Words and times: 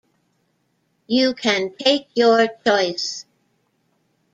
You 1.05 1.35
can 1.35 1.75
take 1.77 2.07
your 2.15 2.47
choice. 2.65 3.27